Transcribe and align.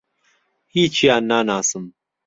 هیچیان 0.73 1.23
ناناسم. 1.29 1.83